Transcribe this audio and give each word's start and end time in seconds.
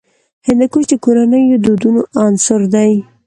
هندوکش 0.47 0.83
د 0.89 0.93
کورنیو 1.03 1.53
د 1.59 1.63
دودونو 1.65 2.01
عنصر 2.23 2.61
دی. 2.73 2.91